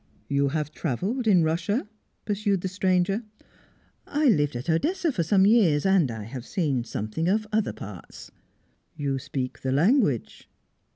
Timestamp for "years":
5.45-5.85